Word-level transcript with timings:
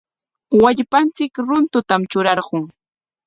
Wallpanchik 0.61 1.33
runtutam 1.47 2.01
trurarqun. 2.11 2.65